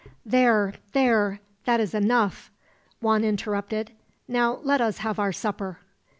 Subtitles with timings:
[0.25, 2.49] "There, there, that is enough,"
[3.01, 3.91] Juan interrupted.
[4.27, 5.77] "Now let us have our supper."